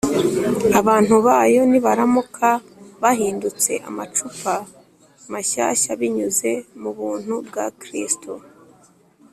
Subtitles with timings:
[0.79, 2.49] abantu bayo nibaramuka
[3.01, 4.53] bahindutse amacupa
[5.31, 8.31] mashyashya binyuze mu buntu bwa kristo